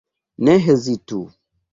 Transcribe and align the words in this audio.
Ne 0.43 0.55
hezitu. 0.65 1.21